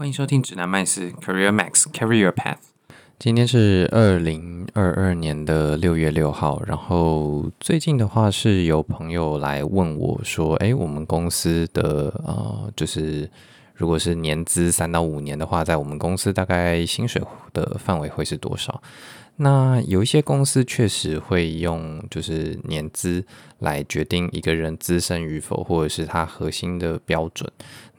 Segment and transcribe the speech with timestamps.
[0.00, 2.56] 欢迎收听指南麦斯 Career Max Carry Your Path。
[3.18, 13.28] 今天是二零二二年的六月六号，然后最近的话是有朋友来问我说：“诶，我们公司的呃，就是
[13.74, 17.20] 如果是年资三到五年的话，在我们公司大概薪水
[17.52, 18.82] 的范围会是多少？”
[19.36, 23.24] 那有一些公司确实会用就是年资
[23.60, 27.50] 来决定一个人资深与否，或者是他核心的标准。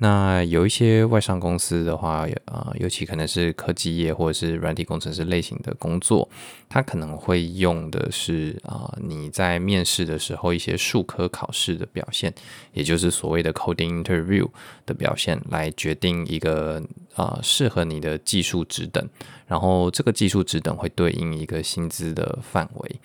[0.03, 6.27] 那有一些外商公司的话，呃，尤其可能是科技业或者是软体工程师类型的工作，
[6.67, 12.33] 它可能会用的是啊，你在面试的时候一些术科考试的表现，
[12.73, 14.49] 也就是所谓的 coding interview
[14.87, 16.81] 的表现，来决定一个
[17.13, 19.07] 啊，适合你的技术职等。
[19.45, 22.99] 然后这个技术职等会对应一个薪资的范围，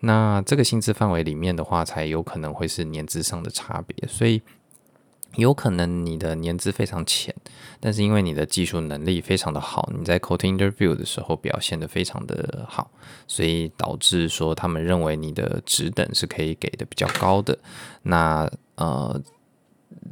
[0.00, 4.08] 那这个薪资范围里面的话，才有可能会是年资上的差别。
[4.08, 4.42] 所以
[5.36, 7.34] 有可能你的年资非常浅，
[7.78, 12.90] 但是因为你的技术能力非常的好，你在 coding interview 的时候表现得非常的好，
[13.26, 17.58] 所以导致说他们认为你的职等是可以给的比较高的。
[18.02, 19.20] 那呃，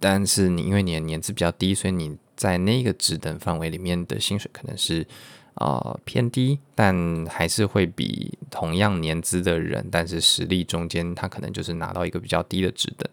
[0.00, 5.06] 但是你因为你的年资比较低，所以你在那个职等范围里面的薪水可能是。
[5.61, 13.11] 呃，偏低，但还是会比同样年资的人，但是实力中间他可能就是拿到一个比较低的职等。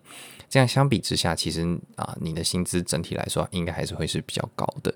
[0.50, 1.62] 这样相比之下，其实
[1.96, 4.94] 啊、你的薪资整体来说应该还是会是比较高的。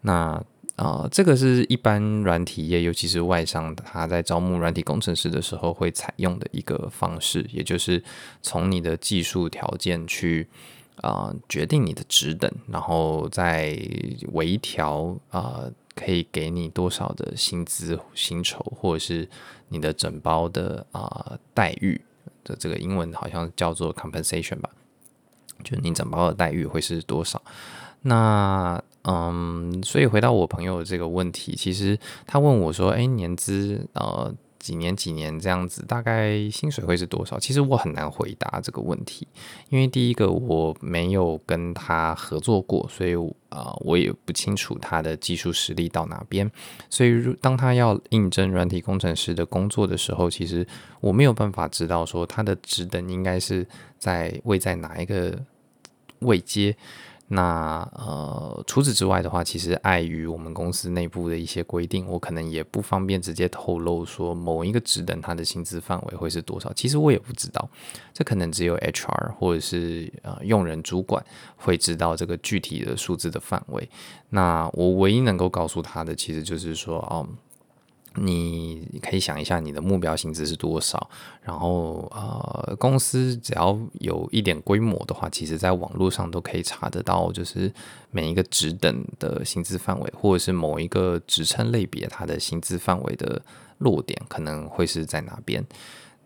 [0.00, 0.42] 那
[0.76, 8.02] 呃，这个是一般软体业，尤其是外商，他在招募软体工程师的时候会采用的一个方式，也就是
[8.42, 10.46] 从你的技术条件去
[11.02, 13.78] 啊、决定你的职等，然后再
[14.32, 15.70] 微调啊。
[15.98, 19.26] 可以给你多少的薪资薪酬，或者是
[19.70, 21.98] 你的整包的啊、待遇
[22.44, 24.68] 的这个英文好像叫做 compensation 吧，
[25.66, 27.42] 就你整包的待遇会是多少？
[28.02, 37.38] 那嗯，所以回到我朋友这个问题，其实他问我说：“哎，年资呃。”几年几年这样子，大概薪水会是多少？
[37.38, 39.24] 其实我很难回答这个问题，
[39.68, 43.14] 因为第一个我没有跟他合作过，所以
[43.48, 46.50] 啊、我也不清楚他的技术实力到哪边。
[46.90, 50.66] 所以当他要应征软体工程师的工作的时候，其实
[51.00, 53.64] 我没有办法知道说他的职等应该是
[54.00, 55.38] 在位在哪一个
[56.20, 56.76] 未接。
[57.28, 66.72] 那呃，除此之外的话，其实碍于我们公司内部的一些规定，我可能也不方便直接透露说某一个职等它的薪资范围会是多少。
[66.72, 67.68] 其实我也不知道，
[68.14, 71.20] 这可能只有 HR 或者是呃用人主管
[71.56, 73.90] 会知道这个具体的数字的范围。
[74.30, 77.26] 那我唯一能够告诉他的，其实就是说，哦。
[78.16, 81.08] 你可以想一下，你的目标薪资是多少？
[81.42, 87.72] 然后，呃，公司只要有一点规模的话，其实在网络上都可以查得到，就是
[88.10, 93.40] 每一个职等的薪资范围，或者是某一个职称类别它的薪资范围的
[93.78, 95.64] 落点可能会是在哪边。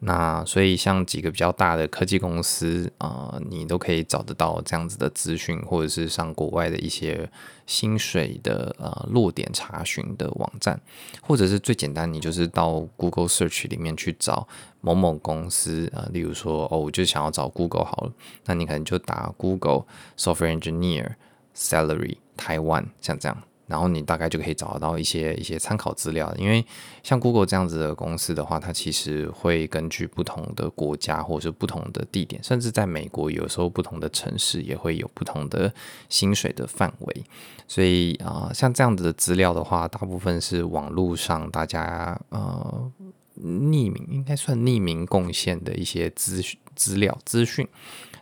[0.02, 7.30] 那所以像几个比较大的科技公司啊、呃，你都可以找得到这样子的资讯，或者是上国外的一些
[7.66, 10.80] 薪水的呃落点查询的网站，
[11.20, 14.48] 或者是最简单，你就是到 Google Search 里面去找
[14.80, 18.12] 某某公司啊、呃，例如说哦，我就想要找 Google 好了，
[18.46, 19.84] 那你可能就打 Google
[20.16, 21.16] Software Engineer
[21.54, 23.42] Salary Taiwan，像这样。
[23.70, 26.66] 然后你大概就可以找到一些一些参考资料，因为
[27.04, 35.72] 像 Google 这样子的公司的话，它其实会根据不同的国家或者是不同的地点，甚至在美国有时候不同的城市也会有不同的
[36.08, 37.24] 薪水的范围。
[37.68, 42.92] 所以啊、像这样子的资料的话，大部分是网络上大家呃
[43.40, 46.42] 匿名，应该算匿名贡献的一些资
[46.74, 47.68] 资料资讯，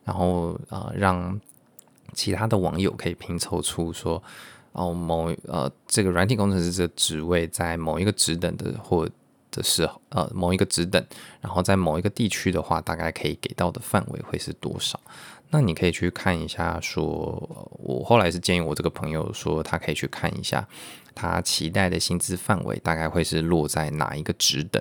[0.04, 1.41] 然后啊、让
[2.12, 4.22] 其他的网友可以拼凑出说。
[4.78, 9.04] 哦，某呃，这个软体工程师这个职位在某一个职等的或
[9.50, 11.04] 者是呃某一个职等，
[11.40, 15.00] 然后在某一个地区的话，大概可以给到的范围会是多少？
[15.50, 20.64] 那你可以去看一下说，说我后来是建议我这个朋友说，他可以去看一下
[21.12, 24.81] 他期待的薪资范围大概会是落在哪一个职等。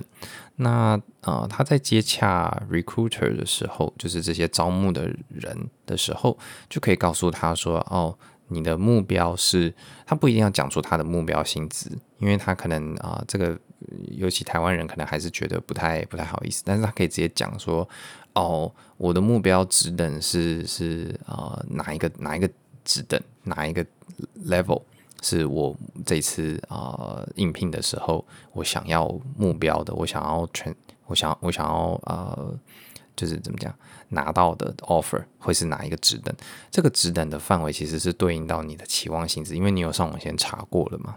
[0.57, 6.38] 那呃，他在接洽 recruiter 的时候，就是这些招募的人的时候，
[6.69, 8.15] 就可以告诉他说，哦。
[8.49, 9.73] 你的目标是，
[10.05, 13.57] 他不一定要讲出他的目标薪资，因为他可能啊、这个
[14.11, 17.88] 尤其台湾人可能还是觉得不太不太好意思，但是他可以直接讲说，
[18.33, 22.49] 哦，我的目标职等是是啊、呃、哪一个哪一个
[22.83, 23.85] 职等哪一个
[24.45, 24.81] level
[25.21, 30.73] 是我这次啊、呃、应聘的时候我想要目标的，我想要全
[31.05, 32.57] 我想我想要呃
[33.15, 33.73] 就是怎么讲，
[34.09, 36.33] 拿到的 offer 会是哪一个职等？
[36.71, 41.15] 这个职等的范围其实是对应到你的期望薪资，因为你有上网先查过了嘛。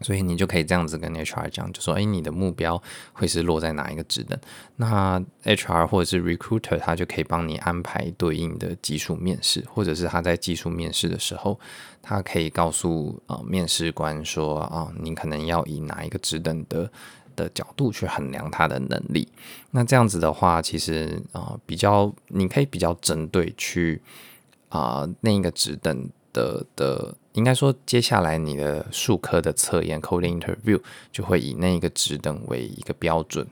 [0.00, 2.80] 所以你就可以这样子跟 HR 讲，就说：“哎，你的目标
[3.12, 4.38] 会是落在哪一个职等？”
[4.76, 11.58] 那 HR 或者是 Recruiter 他就可以帮你安排对应的技术面试，或者是他在技术面试的时候，
[12.00, 16.88] 他可以告诉啊、呃、面试官说：“啊、你可能要以哪一个职等的
[17.38, 19.26] 的角度去衡量他的能力。”
[19.72, 24.02] 那这样子的话，其实啊、呃、比较你可以比较针对去
[24.68, 27.14] 啊、那一个职等的的。
[27.34, 30.80] 应该说，接下来你的术科的测验 （coding interview）
[31.12, 33.46] 就会以那一个职等为一个标准，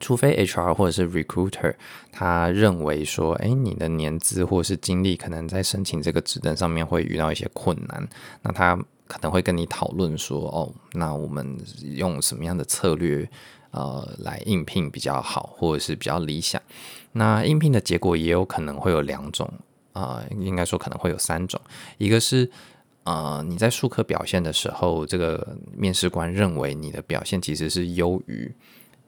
[0.00, 1.74] 除非 HR 或者是 recruiter
[2.10, 8.08] 他认为说，哎，你的年资或是经历可能在申请这个职等上面会遇到一些困难，
[8.40, 11.58] 那他可能会跟你讨论说，哦，那我们
[11.96, 13.28] 用什么样的策略，
[13.72, 16.62] 呃，来应聘比较好，或者是比较理想？
[17.12, 19.52] 那应聘的结果也有可能会有两种，
[19.92, 21.60] 啊、应该说可能会有三种，
[21.96, 22.48] 一个是。
[23.04, 28.54] 呃，你在术科表现的时候，这个面试官认为你的表现其实是优于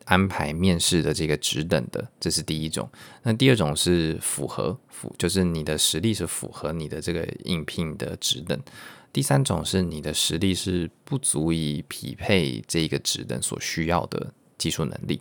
[0.06, 2.88] 安排面试的这个职等的，这是第一种。
[3.24, 8.58] 那第二种是符合符，就是你的实力是符合你的这个应聘的职等。
[9.12, 15.20] 第三种是你的实力是不足以匹配这个职能所需要的技术能力。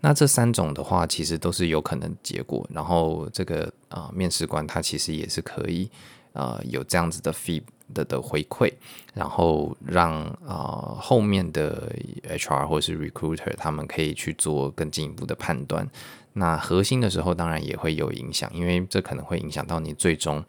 [0.00, 2.68] 那这三种的话，其实都是有可能结果。
[2.72, 5.88] 然后这个啊、面试官他其实也是可以
[6.32, 7.62] 啊、有这样子的 feedback
[7.94, 8.72] 的的回馈，
[9.12, 11.94] 然后让啊、后面的
[12.26, 15.86] HR 或是 Recruiter 他们可以去做更进一步的判断。
[16.32, 20.42] 那核心的时候当然也会有影响，因为这可能会影响到你最终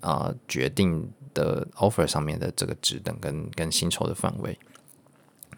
[0.00, 4.58] 啊、决定的 offer 上面的这个职等跟跟薪酬的范围。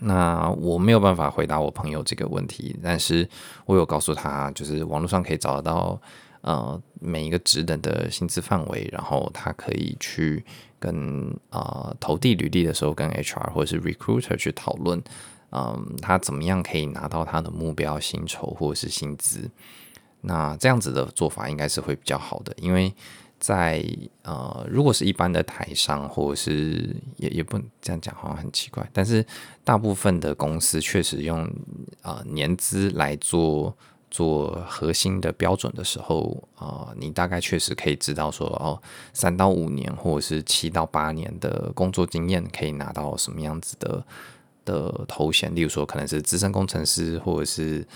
[0.00, 3.28] 那我没有办法回答我朋友这个问题，但是
[3.66, 6.00] 我有告诉他，就是网络上可以找得到
[6.40, 10.44] 呃每一个职等的薪资范围，然后他可以去。
[10.78, 15.02] 跟啊、呃、投递履历的时候，跟 HR 或者是 Recruiter 去讨论，
[15.50, 19.50] 嗯，他怎么样可以拿到他的目标薪酬或者是薪资？
[20.20, 22.94] 那这样子的做法应该是会比较好的，因为
[23.38, 23.84] 在
[24.22, 29.24] 呃，如果是一般的台商，或者是也也不能这样讲，好像很奇怪，但是
[29.64, 31.44] 大部分的公司确实用
[32.02, 33.76] 啊、呃、年资来做。
[34.08, 38.80] 做核心的标准的时候啊、呃，你大概确实可以知道说哦，
[39.12, 44.06] 三到五年或者是七到八年的工作经验可以拿到什么样子的
[44.64, 47.86] 的头衔，例如说可能是资深工程师或者是。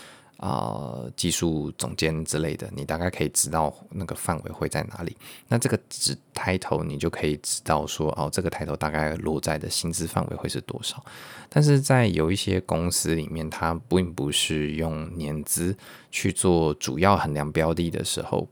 [0.41, 5.15] 啊、技术总监之类的，你大概可以知道那个范围会在哪里。
[5.49, 11.05] 那这个职抬头，你就可以知道说，哦，这个抬头大概落在的薪资范围会是多少。
[11.51, 15.77] 但是在有一些公司里面，它并不是用年资
[16.11, 18.49] 去做主要衡量标的的时候，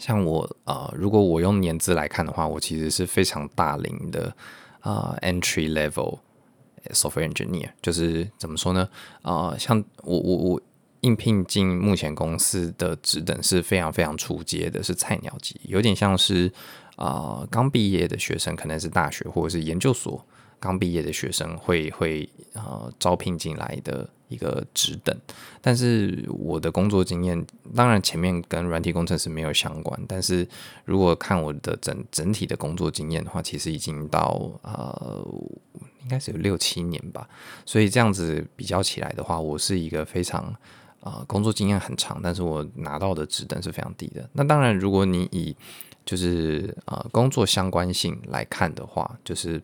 [0.00, 4.34] 像我啊、呃，如果我用年资来看的话，我其实是非常大龄的
[4.80, 6.18] 啊、，entry level
[6.90, 8.88] software engineer，就是怎么说呢？
[9.22, 10.60] 啊、像我我我。
[11.00, 16.52] 应聘进目前公司的职等是非常非常初阶的，是菜鸟级，有点像是
[16.96, 20.24] 啊刚毕业的学生，可能是大学或者是研究所
[20.58, 25.16] 刚毕业的学生会会啊、呃、招聘进来的一个职等。
[25.62, 27.46] 但是我的工作经验，
[27.76, 30.44] 当然前面跟软体工程师没有相关，但是
[30.84, 35.24] 如果看我的整整体的工作经验的话，其实已经到呃
[36.02, 37.28] 应该是有六七年吧。
[37.64, 40.52] 所以这样子比较起来的话，我是一个非常。
[41.08, 44.28] 啊、工作经验很长，但是我拿到的职等是非常低的。
[44.34, 45.56] 那当然，如果你以
[46.04, 49.62] 就是啊、呃、工作相关性来看的话，就是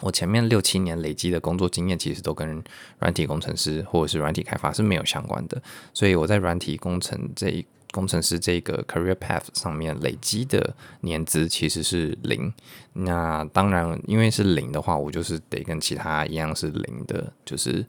[0.00, 2.64] 我前面六七年累积的工作经验，其实都跟
[2.98, 5.60] 软体工程师或者是软体开发是没有相关的。
[5.92, 12.52] 所以我在软体工程这一工程师这个 career path 上面累积的年资其实是零。
[12.94, 17.84] 那当然，因为是零的话，我就是得跟其他一样是零的，就是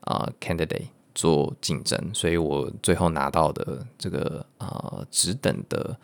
[0.00, 0.88] 啊、呃、candidate。
[1.14, 5.96] 做竞争，所以我最后拿到的这个呃职等的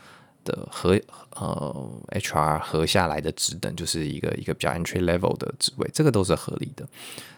[0.45, 1.01] 的和
[1.37, 6.87] 呃 HR 合下来的职等，就是一个一个比较 entry level 的职位，这个都是合理的。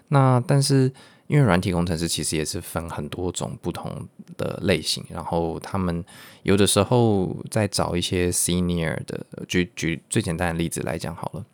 [0.09, 0.93] 那但是
[1.27, 4.09] 因为软体工程师其实也是分很多种不同
[4.39, 6.03] 的类型，然后他们
[6.43, 11.45] 有的时候在找一些 senior 的，举举最简单的例子来讲好了，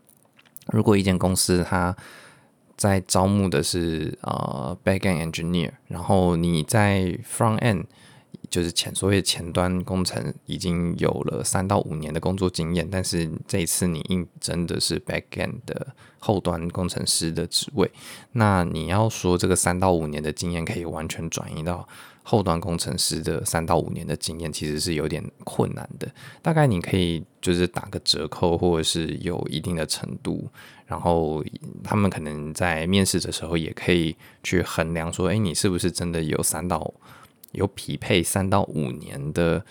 [0.69, 1.97] 如果一间公司它
[2.77, 7.85] 在招募的是呃 backend engineer，然后你在 front end
[8.51, 17.91] 就是前所谓前端工程已经有了三到五年的工作经验，但是这一次你应征的是 backend 的后端工程师的职位，
[18.33, 21.89] 那你要说这个三到五年的经验可以完全转移到
[22.23, 26.09] 后端工程师的三到五年的经验，其实是有点困难的。
[26.41, 30.49] 大概你可以就是打个折扣，或者是有一定的程度，
[30.87, 31.45] 然后
[31.83, 36.95] 他们可能在面试的时候也可以去衡量说，诶，你是不是真的有三到
[37.53, 39.65] 有匹配三到五年的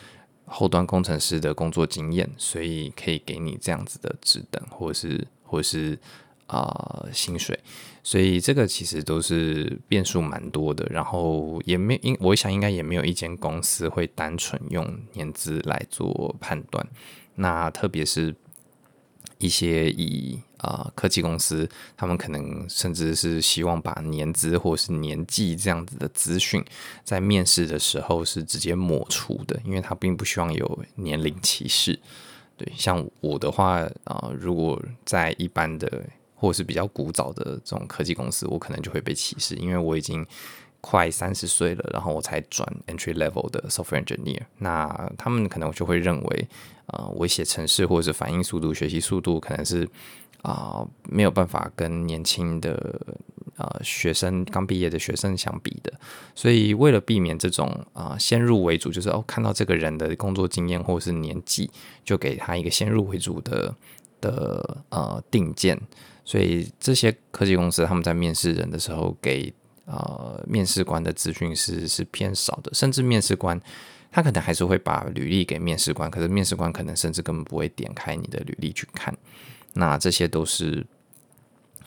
[0.45, 5.99] 后端工程师的工作经验，所以可以给你这样子的职等，或是或是。
[6.47, 7.57] 啊、薪水，
[8.03, 16.85] 所以这个其实都是变数蛮多的，然后也没应，我想应该也没有一间公司会单纯用年资来做判断。
[17.35, 18.35] 那特别是
[19.43, 26.63] 一些以啊、科技公司，他们可能甚至是希望把年资或是年纪这样子的资讯，
[27.03, 31.99] 在面试的时候是直接抹除的，因为他并不希望有年龄歧视。
[32.55, 36.03] 对，像我的话啊、如果在一般的。
[36.35, 40.27] 或者是比较古早的这种科技公司，我可能就会被歧视，因为我已经
[40.85, 44.41] 快三十岁了，然后我才转 entry level 的 software engineer。
[44.57, 46.47] 那他们可能就会认为，
[46.87, 49.87] 呃，我写程式或者是反应速度、学习速度，可能是
[50.41, 52.73] 啊、没有办法跟年轻的
[53.55, 55.93] 啊、呃、学生刚毕业的学生相比的。
[56.35, 61.71] 所以为了避免这种啊、先入为主，就是哦看到这个人的工作经验或者是年纪，
[62.03, 63.73] 就给他一个先入为主的
[64.19, 65.79] 的呃定见。
[66.25, 69.53] 所以这些科技公司他们在面试人的时候，给
[69.85, 73.59] 呃面试官的资讯是是偏少的，甚至面试官
[74.11, 79.15] 他可能还是会把履历给面试官，可是面试官可能甚至根本不会点开你的履历去看。
[79.73, 80.85] 那这些都是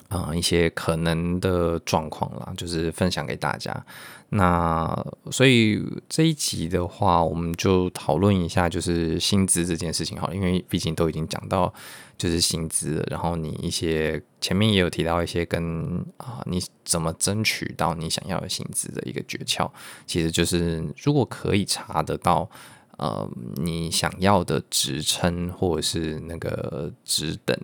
[0.09, 3.85] 啊、一些可能的状况啦，就是分享给大家。
[4.29, 11.73] 那所以这一集的话，我们就讨论一下就是薪资这件事情好了，因为毕竟都已经讲到。
[12.17, 19.69] 就是薪资，然后你一些前面也有提到一些跟啊，你怎么争取到你想要的薪资的一个诀窍，
[20.05, 22.49] 其实就是如果可以查得到，
[22.97, 27.57] 呃，你想要的职称或者是那个职等，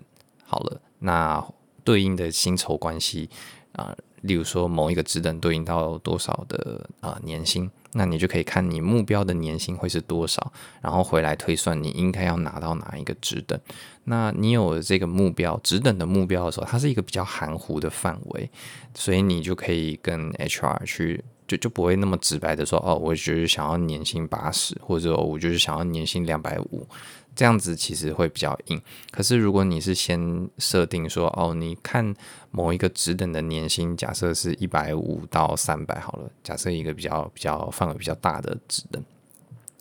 [0.46, 1.44] 好了，那
[1.84, 3.30] 对应的薪酬关系
[3.74, 3.96] 啊。
[4.22, 13.60] 例如说，某一个职等对应到多少的啊、年薪，那你就可以看你目标的年薪会是多少，然后回来推算你应该要拿到哪一个职等。
[14.06, 18.50] 那你有这个目标职等的目标的时候，它是一个比较含糊的范围，
[18.94, 26.88] 所以你就可以跟 HR 去就就不会那么直白的说，哦，我就是想要年薪八十，或者我就是想要年薪两百五。
[27.36, 32.14] 这样子其实会比较硬，可是如果你是先设定说，哦，你看
[32.52, 39.04] 某一个职等的年薪，假设是一百五到三百好了，假设一个比较比较范围比较大的职等，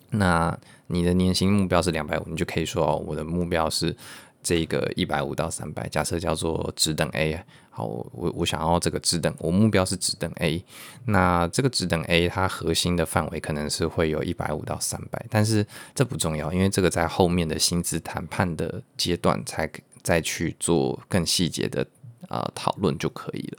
[0.09, 0.57] 那
[0.87, 3.95] 你的年薪目标是两百五，你就可以说，哦，我的目标是。
[4.43, 10.63] 这个一百五到三百，假设叫做职等 A，好，我我想要这个职等，我目标是职等 A，
[11.05, 19.67] 那这个职等 A 它核心的范围可能是会有一百五到三百，但是这不重要，因为这个在后面的薪资谈判的阶段才
[20.03, 21.87] 再去做更细节的
[22.27, 23.57] 啊、讨论就可以了。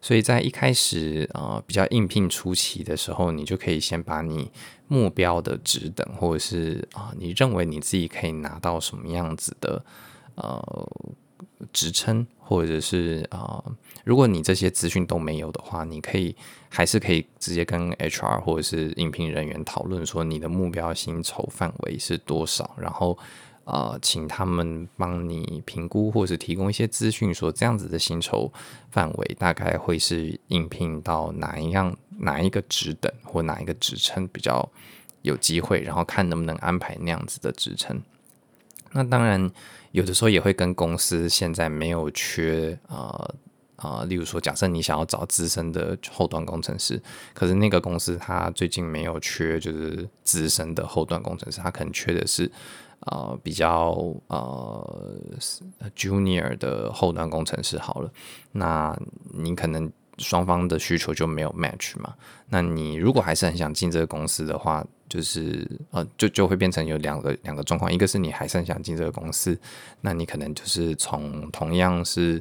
[0.00, 4.50] 所以在一开始啊、呃、比较应聘初期的时候，你就可以先把你
[4.88, 9.84] 目标的值等，或者是啊、你认为你自己可以拿到什么样子的。
[10.36, 10.88] 呃，
[11.72, 16.34] 职称或者是啊、呃，如果你这些资讯都没有的话，你可以
[16.68, 23.18] 还是可以直接跟 HR 或者是应聘人员讨论说你的目标薪酬范围是多少，然后
[23.64, 28.52] 呃，请他们帮你评估或是提供一些资讯，说这样子的薪酬
[28.90, 34.70] 范围大概会是应聘到哪一样哪一个职等或哪一个职称比较
[35.22, 38.00] 有机会，然后看能不能安排那样子的职称。
[38.92, 39.50] 那当然。
[39.92, 43.16] 有的时候也会跟公司现在没有缺啊
[43.76, 47.00] 啊、呃，例如说，假设你想要找资深的后端工程师，
[47.32, 52.44] 可是那个公司他最近没有缺，就是资深的后端工程师，他可能缺的是
[53.00, 55.18] 啊、呃、比较呃
[55.96, 57.78] junior 的后端工程师。
[57.78, 58.12] 好了，
[58.52, 58.94] 那
[59.32, 59.90] 你可能。
[60.18, 62.14] 双方的需求就没有 match 嘛？
[62.48, 64.82] 那你如果还是很想进这个公司的话，
[65.16, 69.58] 就是呃，就就会变成有两个两个状况，一个是你还是想进这个公司，
[70.02, 72.36] 那你可能就是从同样是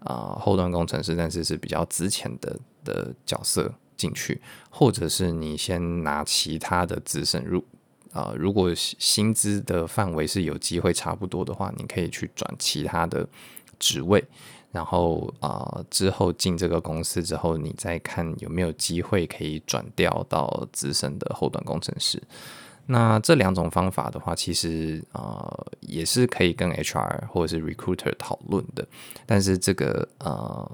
[0.00, 7.64] 啊、呃、后端工程师，但是是比较值钱的的角色进去，或者是你先拿其他的资深，入
[8.12, 13.28] 啊、如果薪资的范围是有机会差不多的话，你可以去转其他的
[13.78, 14.24] 职位。
[14.76, 22.22] 然后啊、之后进这个公司之后，你再看有没有机会可以转调到资深的后端工程师。
[22.84, 28.86] 那这两种方法的话，其实啊、也是可以跟 HR 或者是 recruiter 讨论的。
[29.24, 30.70] 但是这个呃，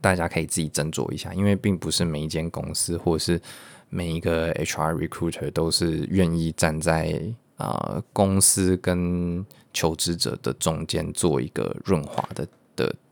[0.00, 3.40] 大家可以自己斟酌一下，因为并不是每一间公司或者是
[3.88, 7.22] 每一个 HR recruiter 都是愿意站在
[7.56, 12.44] 啊、公司跟求职者的中间做一个润滑的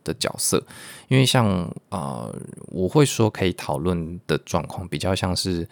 [0.09, 0.63] 的角色，
[1.07, 1.45] 因为像
[1.89, 2.35] 啊、呃，
[2.67, 5.67] 我会说可以讨论的状况比较像是。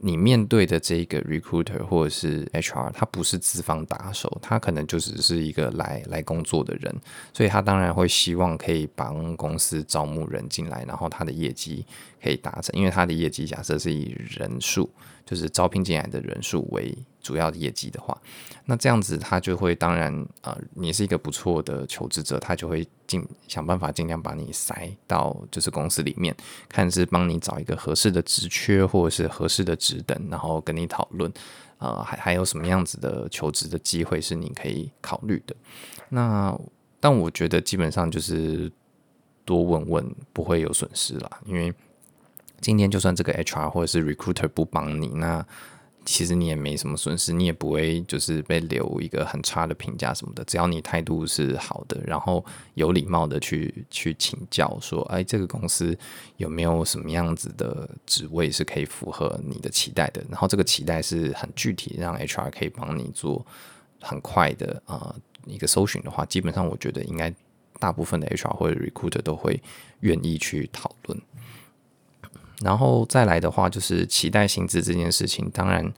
[0.00, 6.92] 你面对的这一个 recruiter 或者是 HR，他不是资方打手，他可能就只是一个来来工作的人，
[7.32, 11.86] 所以他当然会希望可以帮公司招募人进来，然后他的业绩
[12.20, 14.90] 可以达成，因为他的业绩假设是以人数，
[15.24, 16.92] 就是招聘进来的人数为
[17.24, 18.16] 主要的业绩的话，
[18.66, 26.36] 那这样子他就会当然啊、呃，你是一个不错的求职者，他就会尽想办法尽量把你塞到就是公司里面，
[26.68, 31.32] 看是帮你找一个合适的职缺或者是合适的职等，然后跟你讨论，
[31.78, 35.56] 呃，还还有什么样子的求职的机会是你可以考虑的。
[36.10, 36.54] 那
[37.00, 38.70] 但我觉得基本上就是
[39.46, 41.72] 多问问不会有损失啦，因为
[42.60, 45.44] 今天就算这个 HR 或者是 recruiter 不帮你，那
[46.04, 50.44] 其实你也没什么损失，你也不会就是被留一个很差的评价什么的。
[50.44, 52.44] 只要你态度是好的，然后
[52.74, 55.96] 有礼貌的去去请教说，哎，这个公司
[56.36, 60.22] 有没有什么样子的职位是可以符合你的期待的？
[60.28, 63.44] 然后这个期待是很具体，让 HR 可以帮你做
[64.00, 65.14] 很快的啊、
[65.46, 67.32] 一个搜寻的话，基本上我觉得应该
[67.78, 69.60] 大部分的 HR 或者 recruiter 都会
[70.00, 71.18] 愿意去讨论。
[72.62, 75.50] 然后再来的话，就是期待薪资这件事情。
[75.50, 75.92] 当然，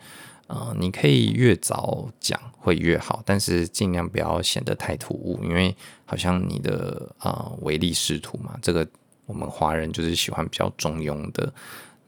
[0.46, 8.56] 呃，你可以越早讲会越好，但是尽量不要显得太突兀，因为好像你的呃唯利是图嘛。
[8.62, 8.86] 这个
[9.26, 11.52] 我们华人就是喜欢比较中庸的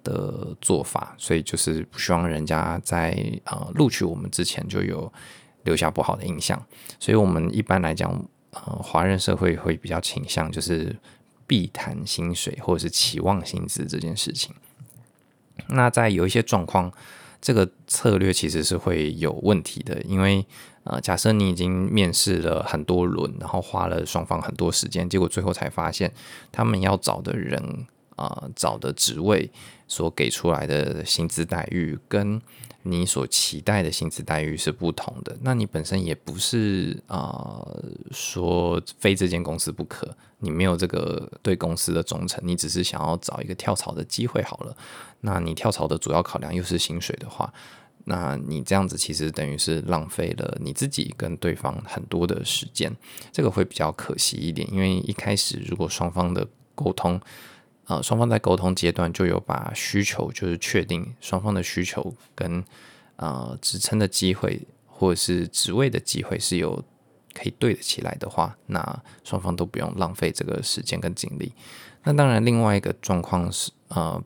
[0.03, 5.13] 的做法，所以就是不希望人家在呃录取我们之前就有
[5.65, 6.61] 留下不好的印象。
[6.99, 8.11] 所以我们一般来讲，
[8.53, 10.97] 呃，华人社会会比较倾向就是。
[11.49, 14.55] 避谈薪水或者是期望薪资这件事情，
[15.69, 16.93] 那在有一些状况，
[17.41, 20.47] 这个策略其实是会有问题的，因为
[20.85, 26.13] 呃，假设你已经面试了很多轮，然后花了双方很多时间，结果最后才发现
[26.53, 27.87] 他们要找的人
[28.19, 29.51] 啊、找的职位
[29.87, 32.41] 所给出来的薪资待遇跟
[32.83, 37.67] 你所期待的薪资待遇是不同的，那你本身也不是啊、
[38.11, 44.77] 说非这间公司不可，你没有这个对公司的忠诚，你只是想要找一个跳槽的机会好了。
[45.21, 47.53] 那你跳槽的主要考量又是薪水的话，
[48.05, 52.97] 那你这样子其实等于是浪费了你自己跟对方很多的时间，
[53.33, 54.67] 这个会比较可惜一点。
[54.73, 57.21] 因为一开始如果双方的沟通，
[57.89, 62.63] 呃，双方在沟通阶段就有把需求，就是确定双方的需求跟
[63.17, 66.85] 呃职称的机会或者是职位的机会是有
[67.33, 71.53] 可以对得起来的话，那双方都不用浪费这个时间跟精力。
[72.05, 74.23] 那当然，另外一个状况是呃，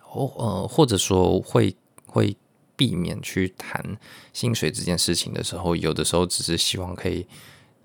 [0.00, 2.36] 或呃或者说会会
[2.76, 3.98] 避免去谈
[4.32, 7.26] 薪水这件事情的时候，有的时候只是希望可以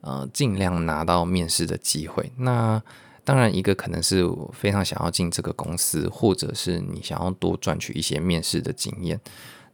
[0.01, 2.31] 呃尽量拿到面试的机会。
[2.37, 2.81] 那
[3.29, 9.21] 当然，一个可能是非常想要进这个公司，或者是你想要多赚取一些面试的经验。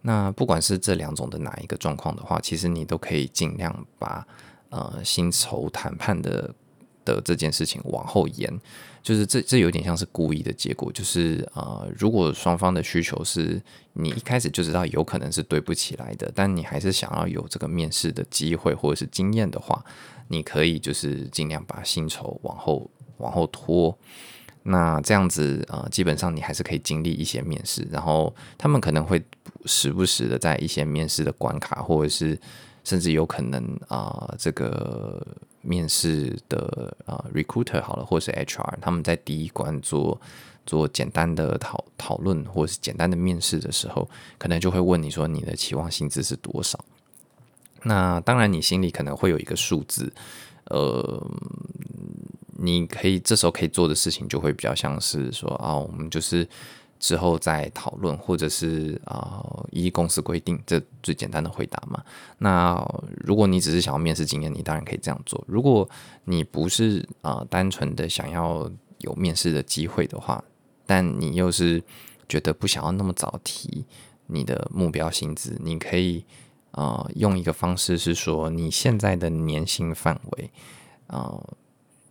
[0.02, 4.28] 那不管是这两种的哪一个状况的话，其实你都可以尽量把
[4.72, 6.54] 呃薪酬谈判的
[7.06, 8.60] 的这件事情往后延。
[9.02, 13.62] 就是这这有点像是故意的结果，就是呃，如果双方的需求是
[13.94, 19.82] 你一开始就知道有可能是对不起来的，但你还是想要有这个面试的机会或者是经验的话，
[20.28, 22.92] 你可以就是尽量把薪酬往后。
[23.18, 23.98] 往后拖，
[24.64, 29.24] 那这样子呃，基本上你还是可以经历一些面试，然后他们可能会
[29.66, 32.40] 时不时的在一些面试的关卡，或者是
[32.84, 35.26] 甚至有可能啊、这个
[35.62, 40.20] 面试的啊、recruiter 好了，或是 HR，他们在第一关做
[40.66, 46.84] 做简单的讨讨论，或是简单的面试的时候，可能就会问你说你的期望薪资是多少？
[47.84, 50.12] 那当然，你心里可能会有一个数字，
[50.66, 51.24] 呃。
[52.66, 56.48] 你可以这时候可以做的事情就会比较像是说啊，我们就是
[57.00, 62.04] 之后再讨论，或者是啊依公司规定，这最简单的回答嘛。
[62.40, 62.84] 那
[63.24, 65.44] 如果你只是想要面试经验，你当然可以这样做。
[65.48, 65.88] 如果
[66.24, 70.44] 你不是啊单纯的想要有面试的机会的话，
[70.86, 71.84] 但你又是
[72.28, 73.86] 觉得不想要那么早提
[74.28, 76.24] 你的目标薪资，你可以
[76.72, 80.50] 啊用一个方式是说你现在的年薪范围
[81.08, 81.40] 啊。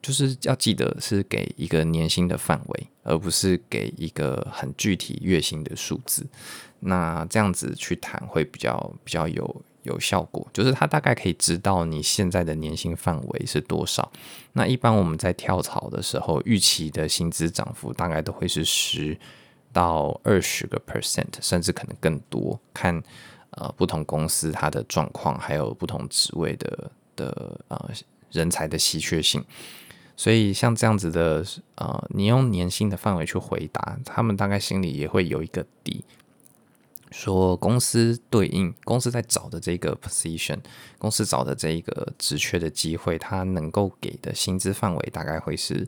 [0.04, 6.26] 就是要记得是给一个年薪的范围，而不是给一个很具体月薪的数字。
[6.80, 10.46] 那这样子去谈会比较比较有有效果。
[10.52, 14.12] 就是他大概可以知道你现在的年薪范围是多少。
[14.52, 19.18] 那一般我们在跳槽的时候，预期的薪资涨幅大概都会是十
[19.72, 23.02] 到二十个 percent，甚至可能更多，看
[23.52, 27.90] 呃不同公司它的状况，还有不同职位的的呃
[28.30, 29.42] 人才的稀缺性。
[30.16, 36.04] 所以像这样子的呃，你用年薪的范围去回答，他们大概心里也会有一个底。
[37.10, 40.58] 说公司对应公司在找的这个 position，
[40.98, 45.86] 公司找的这一个职缺的机会，它能够给的薪资范围大概会是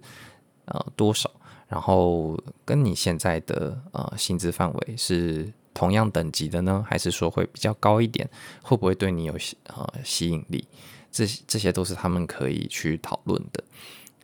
[0.66, 1.28] 呃多少？
[1.66, 8.30] 然后跟你现在的呃薪资范围是同样等级的呢，还是说会比较高一点？
[8.62, 9.36] 会不会对你有
[9.66, 10.64] 呃吸引力？
[11.10, 13.64] 这这些都是他们可以去讨论的。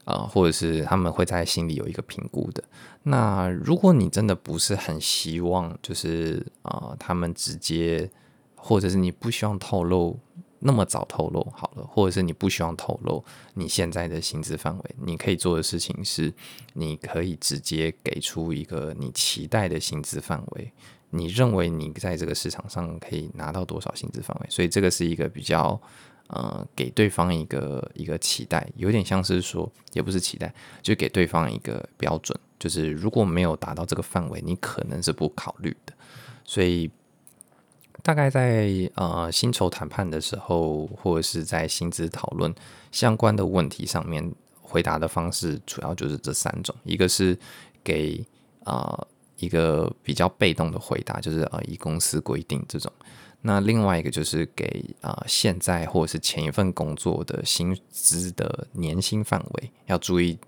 [0.05, 2.63] 呃，或者是他们会在心里有一个评估的。
[3.05, 8.11] 那如果你真的不是很希望，就是呃，他们直接，
[8.57, 10.19] 或者是你不希望透露
[10.59, 16.33] 那么早透露好了，或者是你不希望透露你现在的薪资范围，你可以做的事情是，
[16.73, 20.73] 你可以直接给出一个你期待的薪资范围，
[21.11, 24.47] 你认为你在这个市场上可以拿到多少薪资范围？
[24.51, 25.81] 所以这个是一个比较。
[26.33, 35.93] 呃，给对方一个一个期待，有点像是说，也不是期待，就给对方一个标准，就是如果没有达到这个范围，你可能是不考虑的。
[36.43, 36.91] 所以，
[38.03, 42.55] 大概在呃薪酬谈判的时候，或者是在薪资讨论
[42.91, 47.39] 相关的问题上面，回答的方式主要就是这三种：一个是
[47.85, 48.25] 给
[48.65, 52.91] 啊、一个比较被动的回答，就是啊、呃、以公司规定这种。
[53.43, 60.39] 那另外一个就是给啊、现在或者是前一份工作的薪资的年薪范围，要注意。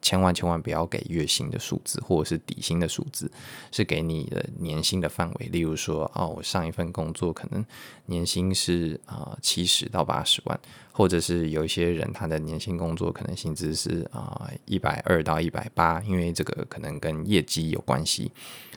[0.00, 3.32] 千万千万不要给月薪的数字，或者是底薪的数字，
[3.72, 5.46] 是给你的年薪的范围。
[5.46, 7.64] 例如说，哦，我上一份工作可能
[8.04, 10.60] 年薪是啊七十到八十万，
[10.92, 18.30] 或者是有一些人他的年薪工作可能薪资是啊一百二到一百八，因为这个可能跟业绩有关系，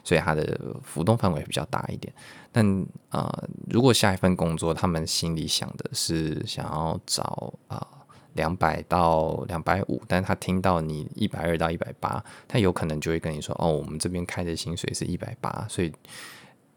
[0.07, 2.13] 所以它的浮动范围比较大一点。
[2.51, 2.65] 但
[3.09, 7.85] 啊、呃，如果下一份工作他们心里想的是想要找啊。
[8.33, 15.91] 两百到两百五，但他听到你一百二到一百八，他有可能就会跟你说：“哦，我们这边开的薪水是一百八。”所以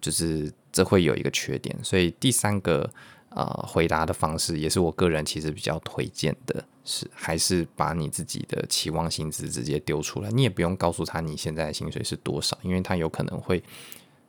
[0.00, 1.76] 就是这会有一个缺点。
[1.82, 2.90] 所以第三个
[3.30, 13.62] 呃回答的方式，也是我个人其实比较推荐的，是还是把你自己的期望薪资直接丢出来，你也不用告诉他你现在的薪水是多少，因为他有可能会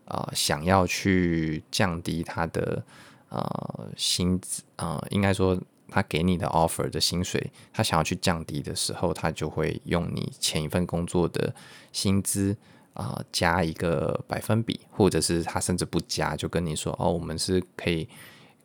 [0.06, 2.84] 呃想要去降低他的
[3.30, 5.60] 呃薪资呃，应该说。
[5.94, 11.54] 他给你的 offer 的薪水，他想要去降低的时候，他就会用你前一份工作的
[11.92, 12.56] 薪资
[12.94, 18.08] 啊、加一个百分比，或者是他甚至不加，就跟你说哦，我们是可以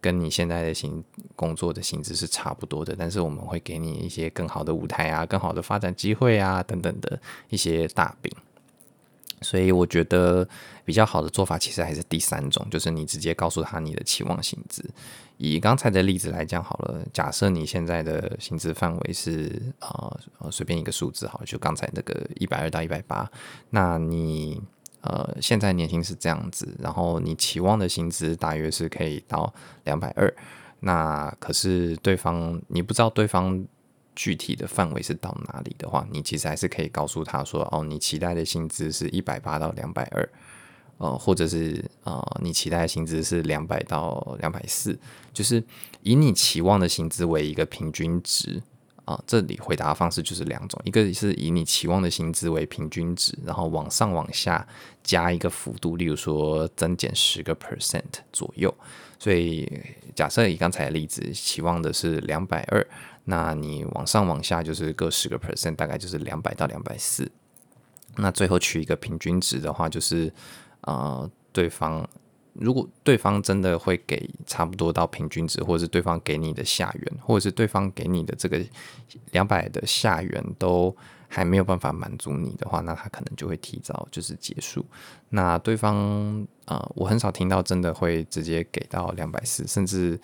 [0.01, 1.03] 跟你现在的薪
[1.35, 8.33] 工作的薪资是差不多的，但是我们会给你一些更好的舞台啊、更好的发展机会啊等等的一些大饼。
[9.43, 10.49] 所以我觉得
[10.83, 14.83] 比较好的做法，其实还是第三种，就是你直接告诉他你的期望薪资。
[15.37, 23.31] 以刚才的例子来讲好了，假设你现在的薪资范围是啊，呃，随便一个数字好，就刚才那个一百二到一百八，
[23.69, 24.59] 那你
[25.07, 29.53] 呃现在年薪是这样子，然后你期望的薪资大约是可以到
[29.85, 30.33] 两百二，
[30.81, 33.67] 那可是对方你不知道对方。
[34.19, 40.27] 具体的范围是到哪里的话，你其实还是可以告诉他说：“哦，你期待的薪资是一百八到两百二，
[40.97, 44.99] 呃，或者是呃，你期待薪资是两百到两百四，
[45.35, 45.63] 就是
[46.01, 48.63] 以你期望的薪资为一个平均值
[49.07, 54.67] 啊、这里回答的方式就是两种，一个是以你期望的薪资为平均值，然后往上往下
[55.03, 58.75] 加一个幅度，例如说增减十个 percent 左右。
[59.19, 59.81] 所以
[60.15, 62.87] 假设以刚才的例子，期望的是两百二。
[63.29, 67.31] 那你往上往下就是各十个 percent，大概就是两百到两百四。
[68.17, 70.33] 那最后取一个平均值的话，就是
[70.83, 72.09] 呃，对方
[72.59, 78.61] 如果对方真的会给差不多到平均值，或者是对方给你的下缘，或者是对方给你的这个
[79.33, 80.95] 两百的下缘都
[81.29, 84.85] 还没有办法满足你的话，那他可能就会提早就是结束。
[85.29, 90.21] 那对方呃，我很少听到真的会直接给到两百四，甚至。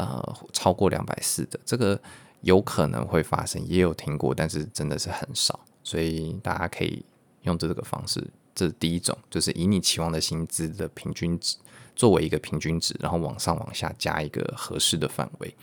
[0.00, 2.00] 呃，超过两百四的这个
[2.42, 7.04] 有可能会发生，也有听过，但是真的是很少，所以大家可以
[7.42, 8.24] 用这个方式。
[8.58, 11.56] 这是第一种，就是以你期望的薪资的平均值
[11.94, 15.54] 作为一个平均值，然后往上往下加一个合适的范围。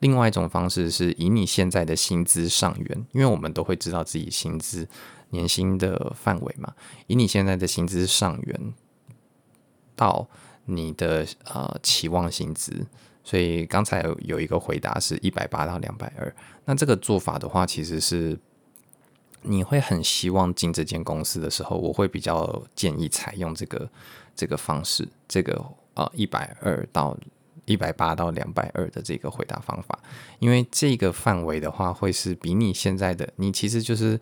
[0.00, 4.86] 另外一种方式是以你现在的薪资上缘，因为我们都会知道自己薪资
[5.30, 6.74] 年薪的范围嘛，
[7.06, 8.74] 以你现在的薪资上缘
[9.96, 10.28] 到
[10.66, 12.86] 你的呃期望薪资。
[13.26, 18.38] 所以刚才有一个回答是一百八到两百二，那这个做法的话，其实是
[19.44, 23.88] 你会很希望进这间公司的时候，我会比较建议采用这个
[24.34, 27.16] 这个方式，这个呃一百二到
[27.64, 29.98] 一百八到两百二的这个回答方法，
[30.38, 34.20] 因为这个范围的话，会是比你现在的你其实就是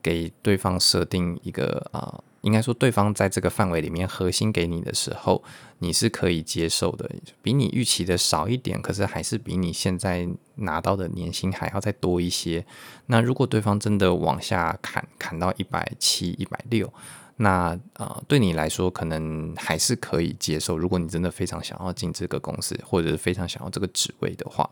[0.00, 2.22] 给对方设定一个啊。
[2.42, 5.42] 应该说，对方在这个范围里面核心给你的时候，
[5.80, 7.10] 你是可以接受的，
[7.42, 10.26] 比你预期的少一点，可是还是比你现在
[10.56, 12.64] 拿到的年薪还要再多一些。
[13.06, 16.90] 那如果对方真的往下砍，砍到一百七、一百六，
[17.36, 20.78] 那呃，对你来说可能还是可以接受。
[20.78, 24.68] 如果你真的非常想要进这个公司，或者是非常想要这个职位的话，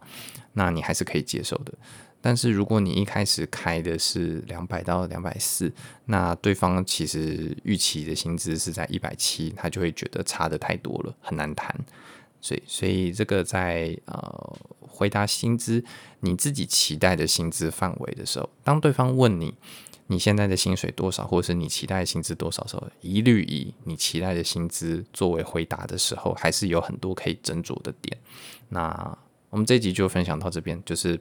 [0.55, 1.75] 那你还是可以接受的。
[2.21, 5.73] 但是如果你一开始开的是两百到两百四，
[6.07, 11.73] 那对方其实预期的薪资是在一百七，他就会觉得差得太多了，很难谈。
[12.41, 15.83] 所以，所以这个在呃回答薪资
[16.21, 19.55] 你自己期待的薪资范围的时候，当对方问你
[20.09, 28.19] 你现在的薪水多少，或者是你期待薪资多少时候，一律以你期待的薪资作为回答的时候，还是有很多可以斟酌的点。
[28.71, 29.17] 那
[29.51, 31.19] 我们这集就分享到这边，就是。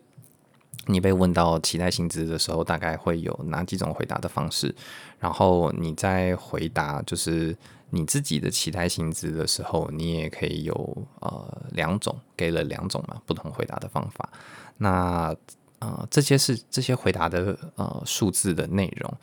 [0.89, 4.73] 你被问到期待薪资的时候，大概会有哪几种回答的方式？
[5.19, 7.55] 然后你在回答就是
[7.89, 10.73] 你自己的期待薪资的时候，你也可以有
[11.19, 14.29] 呃两种，给了两种嘛，不同回答的方法。
[14.77, 15.35] 那
[15.79, 19.13] 呃这些是这些回答的呃数字的内容，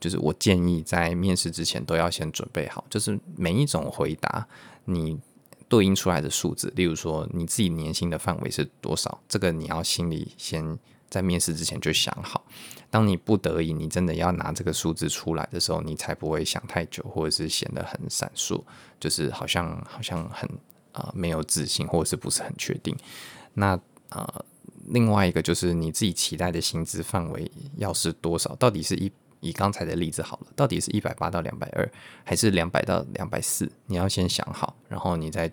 [0.00, 4.46] 就是我建议在面试之前都要先准备好，就是每一种回答
[4.86, 5.18] 你
[5.68, 10.78] 对应出来的数字，例如说你自己年薪的范围是多少，这个你要心里先。
[11.12, 12.42] 在面试之前就想好，
[12.88, 18.64] 当你不得已，你真的要拿这个数字出来的时候，你才不会想太久，或者是显得很闪烁，
[18.98, 20.48] 就是好像好像很
[20.92, 22.96] 啊、没有自信，或者是不是很确定。
[23.52, 24.44] 那呃，
[24.86, 28.56] 另外一个就是你自己期待的薪资范围要是多少？
[28.56, 31.86] 到底是一以刚才的例子好了，到底是一百八到两百二，
[32.24, 33.70] 还是两百到两百四？
[33.86, 35.52] 你要先想好，然后你再。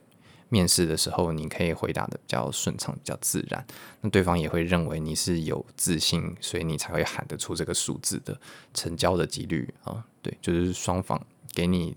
[0.50, 3.66] 面试的时候，你可以回答的比较顺畅、比较自然，
[4.02, 8.40] 那对方也会认为你是有自信，所以你才会喊得出这个数字的，
[8.74, 11.96] 成交的几率啊，对，就是双方给你，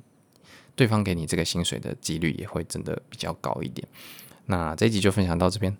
[0.77, 3.87] 对方给你这个薪水的几率也会真的比较高一点。
[4.47, 5.77] 那这一集就分享到这边，